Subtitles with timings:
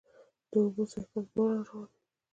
[0.51, 1.95] د اوبو سائیکل باران راولي.